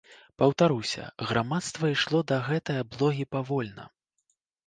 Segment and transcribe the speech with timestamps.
[0.41, 3.85] Паўтаруся, грамадства ішло да гэтай аблогі павольна.